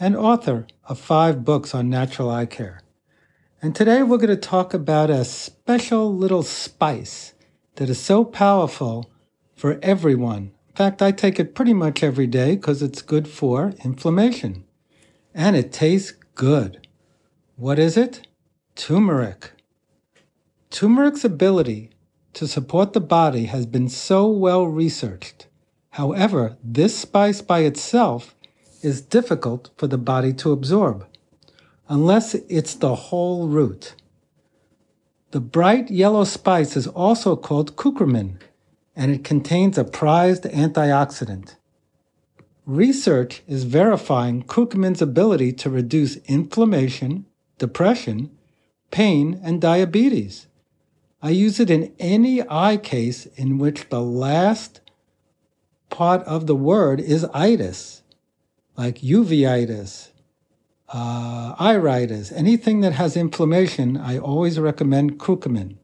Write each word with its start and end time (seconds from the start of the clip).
and 0.00 0.16
author 0.16 0.66
of 0.86 0.98
five 0.98 1.44
books 1.44 1.74
on 1.74 1.90
natural 1.90 2.30
eye 2.30 2.46
care. 2.46 2.80
And 3.60 3.76
today 3.76 4.02
we're 4.02 4.16
going 4.16 4.30
to 4.30 4.36
talk 4.36 4.72
about 4.72 5.10
a 5.10 5.26
special 5.26 6.12
little 6.12 6.42
spice 6.42 7.34
that 7.76 7.90
is 7.90 8.00
so 8.00 8.24
powerful 8.24 9.10
for 9.54 9.78
everyone. 9.82 10.52
In 10.70 10.74
fact, 10.74 11.02
I 11.02 11.12
take 11.12 11.38
it 11.38 11.54
pretty 11.54 11.74
much 11.74 12.02
every 12.02 12.26
day 12.26 12.56
because 12.56 12.80
it's 12.80 13.02
good 13.02 13.28
for 13.28 13.74
inflammation. 13.84 14.64
And 15.34 15.54
it 15.54 15.70
tastes 15.70 16.12
good. 16.34 16.88
What 17.56 17.78
is 17.78 17.98
it? 17.98 18.26
Turmeric. 18.74 19.52
Turmeric's 20.70 21.24
ability 21.24 21.90
to 22.32 22.48
support 22.48 22.94
the 22.94 23.00
body 23.00 23.44
has 23.46 23.66
been 23.66 23.90
so 23.90 24.26
well 24.28 24.64
researched. 24.64 25.48
However, 25.90 26.56
this 26.64 26.96
spice 26.96 27.42
by 27.42 27.60
itself 27.60 28.34
is 28.82 29.00
difficult 29.00 29.70
for 29.76 29.86
the 29.86 29.98
body 29.98 30.32
to 30.34 30.52
absorb 30.52 31.06
unless 31.88 32.34
it's 32.34 32.74
the 32.74 32.94
whole 32.94 33.48
root. 33.48 33.94
The 35.32 35.40
bright 35.40 35.90
yellow 35.90 36.24
spice 36.24 36.76
is 36.76 36.86
also 36.86 37.36
called 37.36 37.76
curcumin, 37.76 38.36
and 38.94 39.10
it 39.10 39.24
contains 39.24 39.76
a 39.76 39.84
prized 39.84 40.44
antioxidant. 40.44 41.56
Research 42.64 43.42
is 43.48 43.64
verifying 43.64 44.44
curcumin's 44.44 45.02
ability 45.02 45.52
to 45.54 45.70
reduce 45.70 46.16
inflammation, 46.26 47.26
depression, 47.58 48.30
pain, 48.92 49.40
and 49.42 49.60
diabetes. 49.60 50.46
I 51.22 51.30
use 51.30 51.58
it 51.58 51.70
in 51.70 51.92
any 51.98 52.42
eye 52.48 52.76
case 52.76 53.26
in 53.26 53.58
which 53.58 53.88
the 53.88 54.00
last 54.00 54.80
part 55.90 56.22
of 56.22 56.46
the 56.46 56.54
word 56.54 57.00
is 57.00 57.26
itis, 57.34 57.99
like 58.80 59.02
uveitis, 59.02 60.08
uh, 60.88 61.54
iritis, 61.60 62.32
anything 62.32 62.80
that 62.80 62.94
has 62.94 63.14
inflammation, 63.14 63.98
I 63.98 64.16
always 64.16 64.58
recommend 64.58 65.18
curcumin. 65.18 65.76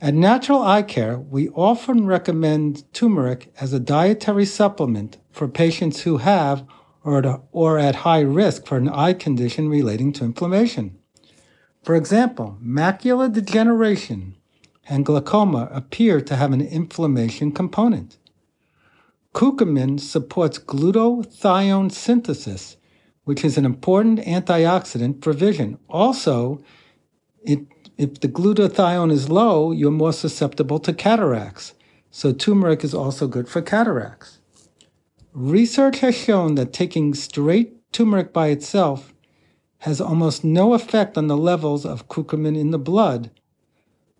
At 0.00 0.14
Natural 0.14 0.62
Eye 0.62 0.82
Care, 0.82 1.16
we 1.16 1.48
often 1.50 2.08
recommend 2.08 2.92
turmeric 2.92 3.52
as 3.60 3.72
a 3.72 3.78
dietary 3.78 4.46
supplement 4.46 5.18
for 5.30 5.46
patients 5.46 6.00
who 6.00 6.16
have 6.16 6.66
or 7.04 7.18
at, 7.18 7.40
or 7.52 7.78
at 7.78 8.02
high 8.06 8.22
risk 8.22 8.66
for 8.66 8.76
an 8.76 8.88
eye 8.88 9.12
condition 9.12 9.68
relating 9.68 10.12
to 10.14 10.24
inflammation. 10.24 10.98
For 11.84 11.94
example, 11.94 12.58
macular 12.60 13.32
degeneration 13.32 14.34
and 14.88 15.06
glaucoma 15.06 15.68
appear 15.70 16.20
to 16.20 16.34
have 16.34 16.52
an 16.52 16.62
inflammation 16.62 17.52
component. 17.52 18.18
Curcumin 19.32 20.00
supports 20.00 20.58
glutathione 20.58 21.92
synthesis, 21.92 22.76
which 23.24 23.44
is 23.44 23.56
an 23.56 23.64
important 23.64 24.18
antioxidant 24.20 25.22
for 25.22 25.32
vision. 25.32 25.78
Also, 25.88 26.62
it, 27.44 27.60
if 27.96 28.20
the 28.20 28.28
glutathione 28.28 29.12
is 29.12 29.30
low, 29.30 29.70
you're 29.70 29.90
more 29.90 30.12
susceptible 30.12 30.80
to 30.80 30.92
cataracts. 30.92 31.74
So 32.10 32.32
turmeric 32.32 32.82
is 32.82 32.92
also 32.92 33.28
good 33.28 33.48
for 33.48 33.62
cataracts. 33.62 34.40
Research 35.32 36.00
has 36.00 36.16
shown 36.16 36.56
that 36.56 36.72
taking 36.72 37.14
straight 37.14 37.92
turmeric 37.92 38.32
by 38.32 38.48
itself 38.48 39.14
has 39.78 40.00
almost 40.00 40.42
no 40.42 40.74
effect 40.74 41.16
on 41.16 41.28
the 41.28 41.36
levels 41.36 41.86
of 41.86 42.08
curcumin 42.08 42.58
in 42.58 42.72
the 42.72 42.78
blood. 42.78 43.30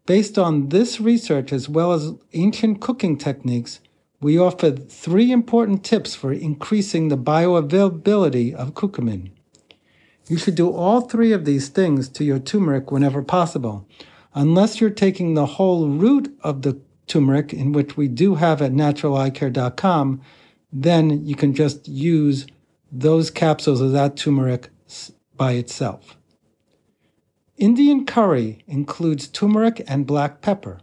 Based 0.06 0.38
on 0.38 0.68
this 0.68 1.00
research, 1.00 1.52
as 1.52 1.68
well 1.68 1.92
as 1.92 2.12
ancient 2.32 2.80
cooking 2.80 3.18
techniques, 3.18 3.80
we 4.20 4.38
offer 4.38 4.70
three 4.70 5.32
important 5.32 5.84
tips 5.84 6.14
for 6.14 6.32
increasing 6.32 7.08
the 7.08 7.16
bioavailability 7.16 8.54
of 8.54 8.74
curcumin. 8.74 9.30
You 10.28 10.36
should 10.36 10.54
do 10.54 10.70
all 10.70 11.00
three 11.00 11.32
of 11.32 11.44
these 11.44 11.68
things 11.68 12.08
to 12.10 12.24
your 12.24 12.38
turmeric 12.38 12.92
whenever 12.92 13.22
possible, 13.22 13.88
unless 14.34 14.80
you're 14.80 14.90
taking 14.90 15.34
the 15.34 15.46
whole 15.46 15.88
root 15.88 16.36
of 16.42 16.62
the 16.62 16.80
turmeric, 17.06 17.52
in 17.52 17.72
which 17.72 17.96
we 17.96 18.06
do 18.06 18.36
have 18.36 18.62
at 18.62 18.72
naturaleyecare.com, 18.72 20.20
then 20.72 21.26
you 21.26 21.34
can 21.34 21.54
just 21.54 21.88
use 21.88 22.46
those 22.92 23.30
capsules 23.30 23.80
of 23.80 23.92
that 23.92 24.16
turmeric 24.16 24.68
by 25.36 25.52
itself. 25.52 26.16
Indian 27.56 28.06
curry 28.06 28.62
includes 28.66 29.26
turmeric 29.28 29.82
and 29.88 30.06
black 30.06 30.40
pepper. 30.40 30.80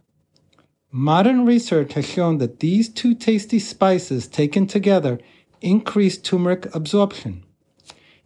Modern 0.92 1.46
research 1.46 1.94
has 1.94 2.08
shown 2.08 2.38
that 2.38 2.60
these 2.60 2.88
two 2.88 3.14
tasty 3.14 3.60
spices 3.60 4.28
taken 4.28 4.68
together 4.68 5.20
increase 5.62 6.18
turmeric 6.18 6.74
absorption. 6.74 7.44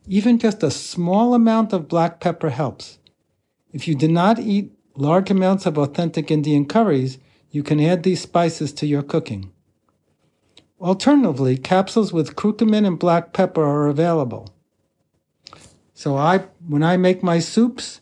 Even 0.07 0.37
just 0.37 0.61
a 0.61 0.69
small 0.69 1.33
amount 1.33 1.73
of 1.73 1.87
black 1.87 2.19
pepper 2.19 2.49
helps. 2.49 2.99
If 3.73 3.87
you 3.87 3.95
do 3.95 4.07
not 4.07 4.39
eat 4.39 4.71
large 4.95 5.31
amounts 5.31 5.65
of 5.65 5.77
authentic 5.77 6.29
Indian 6.29 6.65
curries, 6.65 7.17
you 7.49 7.63
can 7.63 7.79
add 7.79 8.03
these 8.03 8.21
spices 8.21 8.71
to 8.73 8.85
your 8.85 9.03
cooking. 9.03 9.51
Alternatively, 10.79 11.57
capsules 11.57 12.13
with 12.13 12.35
curcumin 12.35 12.85
and 12.85 12.99
black 12.99 13.33
pepper 13.33 13.63
are 13.63 13.87
available. 13.87 14.53
So 15.93 16.17
I, 16.17 16.39
when 16.67 16.83
I 16.83 16.97
make 16.97 17.23
my 17.23 17.39
soups, 17.39 18.00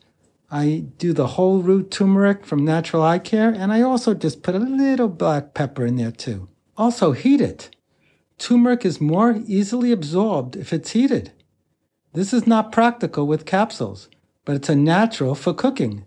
I 0.51 0.85
do 0.97 1.13
the 1.13 1.27
whole 1.27 1.59
root 1.59 1.91
turmeric 1.91 2.43
from 2.45 2.65
Natural 2.65 3.03
Eye 3.03 3.19
Care, 3.19 3.49
and 3.49 3.71
I 3.71 3.81
also 3.81 4.15
just 4.15 4.41
put 4.41 4.55
a 4.55 4.59
little 4.59 5.07
black 5.07 5.53
pepper 5.53 5.85
in 5.85 5.97
there 5.97 6.11
too. 6.11 6.49
Also, 6.75 7.11
heat 7.11 7.39
it. 7.39 7.69
Turmeric 8.39 8.83
is 8.83 8.99
more 8.99 9.41
easily 9.45 9.91
absorbed 9.91 10.55
if 10.55 10.73
it's 10.73 10.91
heated. 10.91 11.33
This 12.13 12.33
is 12.33 12.47
not 12.47 12.71
practical 12.71 13.27
with 13.27 13.45
capsules, 13.45 14.09
but 14.43 14.55
it's 14.55 14.69
a 14.69 14.75
natural 14.75 15.35
for 15.35 15.53
cooking. 15.53 16.05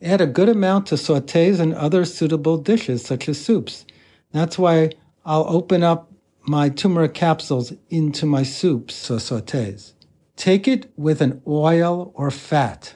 Add 0.00 0.22
a 0.22 0.26
good 0.26 0.48
amount 0.48 0.86
to 0.86 0.94
sautés 0.94 1.60
and 1.60 1.74
other 1.74 2.06
suitable 2.06 2.56
dishes, 2.56 3.04
such 3.04 3.28
as 3.28 3.44
soups. 3.44 3.84
That's 4.32 4.58
why 4.58 4.90
I'll 5.26 5.46
open 5.48 5.82
up 5.82 6.10
my 6.46 6.68
turmeric 6.70 7.12
capsules 7.12 7.72
into 7.90 8.24
my 8.24 8.44
soups 8.44 9.10
or 9.10 9.16
sautés. 9.16 9.92
Take 10.36 10.66
it 10.66 10.90
with 10.96 11.20
an 11.20 11.42
oil 11.46 12.12
or 12.14 12.30
fat. 12.30 12.94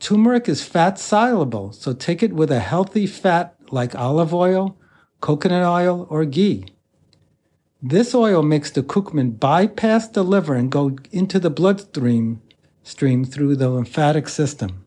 Turmeric 0.00 0.48
is 0.48 0.64
fat 0.64 0.98
soluble, 0.98 1.72
so 1.72 1.92
take 1.92 2.22
it 2.22 2.32
with 2.32 2.50
a 2.50 2.58
healthy 2.58 3.06
fat 3.06 3.54
like 3.70 3.94
olive 3.94 4.32
oil, 4.32 4.76
coconut 5.20 5.62
oil, 5.62 6.06
or 6.08 6.24
ghee. 6.24 6.64
This 7.82 8.14
oil 8.14 8.42
makes 8.42 8.70
the 8.70 8.82
curcumin 8.82 9.38
bypass 9.38 10.08
the 10.08 10.24
liver 10.24 10.54
and 10.54 10.72
go 10.72 10.96
into 11.12 11.38
the 11.38 11.50
bloodstream 11.50 12.40
stream 12.82 13.24
through 13.24 13.56
the 13.56 13.68
lymphatic 13.68 14.28
system. 14.28 14.86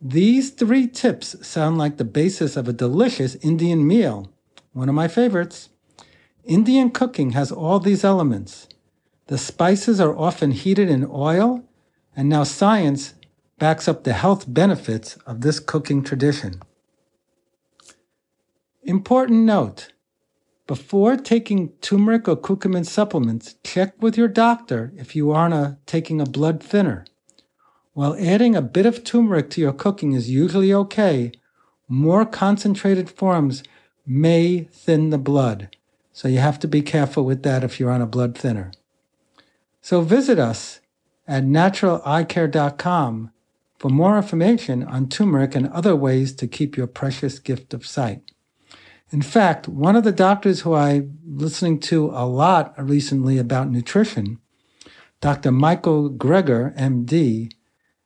These 0.00 0.50
three 0.50 0.86
tips 0.86 1.46
sound 1.46 1.76
like 1.76 1.98
the 1.98 2.04
basis 2.04 2.56
of 2.56 2.66
a 2.66 2.72
delicious 2.72 3.34
Indian 3.36 3.86
meal, 3.86 4.32
one 4.72 4.88
of 4.88 4.94
my 4.94 5.08
favorites. 5.08 5.68
Indian 6.44 6.90
cooking 6.90 7.32
has 7.32 7.52
all 7.52 7.78
these 7.78 8.04
elements. 8.04 8.68
The 9.26 9.38
spices 9.38 10.00
are 10.00 10.16
often 10.16 10.52
heated 10.52 10.88
in 10.88 11.06
oil, 11.10 11.62
and 12.16 12.28
now 12.28 12.44
science 12.44 13.14
backs 13.58 13.88
up 13.88 14.04
the 14.04 14.12
health 14.12 14.44
benefits 14.46 15.16
of 15.26 15.40
this 15.40 15.60
cooking 15.60 16.02
tradition. 16.02 16.62
Important 18.82 19.44
note 19.44 19.92
before 20.66 21.16
taking 21.16 21.70
turmeric 21.80 22.28
or 22.28 22.36
curcumin 22.36 22.84
supplements, 22.84 23.54
check 23.64 24.00
with 24.02 24.18
your 24.18 24.28
doctor 24.28 24.92
if 24.96 25.16
you 25.16 25.30
are 25.30 25.48
a, 25.48 25.78
taking 25.86 26.20
a 26.20 26.26
blood 26.26 26.62
thinner. 26.62 27.06
While 27.94 28.14
adding 28.18 28.54
a 28.54 28.62
bit 28.62 28.84
of 28.84 29.02
turmeric 29.02 29.48
to 29.50 29.62
your 29.62 29.72
cooking 29.72 30.12
is 30.12 30.30
usually 30.30 30.72
okay, 30.72 31.32
more 31.88 32.26
concentrated 32.26 33.08
forms 33.08 33.62
may 34.06 34.68
thin 34.70 35.08
the 35.08 35.18
blood. 35.18 35.74
So 36.12 36.28
you 36.28 36.38
have 36.38 36.58
to 36.60 36.68
be 36.68 36.82
careful 36.82 37.24
with 37.24 37.42
that 37.44 37.64
if 37.64 37.80
you're 37.80 37.90
on 37.90 38.02
a 38.02 38.06
blood 38.06 38.36
thinner. 38.36 38.72
So 39.80 40.02
visit 40.02 40.38
us 40.38 40.80
at 41.26 41.44
naturaleyecare.com 41.44 43.30
for 43.78 43.88
more 43.88 44.16
information 44.16 44.82
on 44.82 45.08
turmeric 45.08 45.54
and 45.54 45.68
other 45.68 45.94
ways 45.94 46.32
to 46.34 46.48
keep 46.48 46.76
your 46.76 46.86
precious 46.86 47.38
gift 47.38 47.72
of 47.72 47.86
sight. 47.86 48.22
In 49.10 49.22
fact, 49.22 49.68
one 49.68 49.96
of 49.96 50.04
the 50.04 50.12
doctors 50.12 50.60
who 50.60 50.74
I'm 50.74 51.18
listening 51.26 51.80
to 51.80 52.10
a 52.10 52.26
lot 52.26 52.74
recently 52.76 53.38
about 53.38 53.70
nutrition, 53.70 54.38
Dr. 55.20 55.50
Michael 55.50 56.10
Greger, 56.10 56.76
MD, 56.76 57.50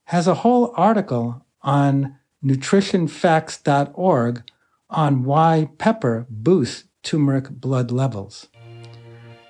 has 0.04 0.28
a 0.28 0.34
whole 0.34 0.72
article 0.76 1.44
on 1.62 2.18
nutritionfacts.org 2.44 4.42
on 4.90 5.24
why 5.24 5.70
pepper 5.78 6.26
boosts 6.28 6.84
turmeric 7.02 7.48
blood 7.50 7.90
levels. 7.90 8.48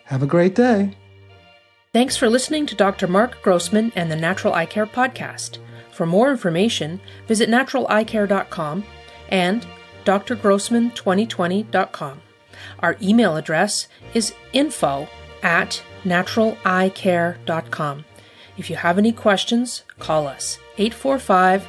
Have 0.04 0.22
a 0.22 0.26
great 0.26 0.54
day. 0.54 0.96
Thanks 1.92 2.16
for 2.16 2.30
listening 2.30 2.64
to 2.66 2.74
Dr. 2.74 3.06
Marc 3.06 3.42
Grossman 3.42 3.92
and 3.94 4.10
the 4.10 4.16
Natural 4.16 4.54
Eye 4.54 4.64
Care 4.66 4.86
Podcast. 4.86 5.58
For 5.92 6.06
more 6.06 6.30
information, 6.30 7.00
visit 7.28 7.48
naturaleyecare.com 7.48 8.84
and 9.28 9.66
drgrossman2020.com. 10.04 12.22
Our 12.80 12.96
email 13.00 13.36
address 13.36 13.86
is 14.14 14.34
info 14.52 15.08
at 15.42 15.82
naturaleyecare.com. 16.04 18.04
If 18.56 18.70
you 18.70 18.76
have 18.76 18.98
any 18.98 19.12
questions, 19.12 19.82
call 19.98 20.26
us 20.26 20.58
845 20.78 21.68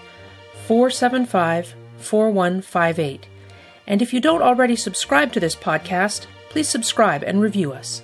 475 0.68 1.76
4158. 1.98 3.28
And 3.86 4.02
if 4.02 4.14
you 4.14 4.19
don't 4.19 4.42
already 4.42 4.76
subscribe 4.76 5.31
to 5.34 5.40
this 5.40 5.56
podcast, 5.56 6.26
please 6.50 6.68
subscribe 6.69 7.24
and 7.24 7.42
review 7.42 7.74
us. 7.74 8.02